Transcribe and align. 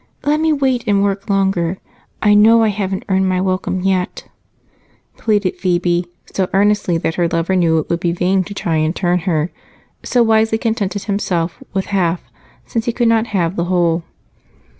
Let 0.23 0.39
me 0.39 0.51
wait 0.51 0.83
and 0.87 1.03
work 1.03 1.29
longer 1.29 1.77
I 2.23 2.33
know 2.33 2.63
I 2.63 2.69
haven't 2.69 3.05
earned 3.07 3.29
my 3.29 3.39
welcome 3.39 3.81
yet," 3.81 4.27
pleaded 5.15 5.57
Phebe 5.59 6.07
so 6.33 6.49
earnestly 6.55 6.97
that 6.97 7.13
her 7.21 7.27
lover 7.27 7.55
knew 7.55 7.77
it 7.77 7.87
would 7.87 7.99
be 7.99 8.09
in 8.09 8.15
vain 8.15 8.43
to 8.45 8.55
try 8.55 8.77
and 8.77 8.95
turn 8.95 9.19
her, 9.29 9.51
so 10.01 10.23
wisely 10.23 10.57
contented 10.57 11.03
himself 11.03 11.61
with 11.73 11.85
half, 11.93 12.23
since 12.65 12.85
he 12.85 12.91
could 12.91 13.09
not 13.09 13.27
have 13.27 13.55
the 13.55 13.65
whole. 13.65 14.01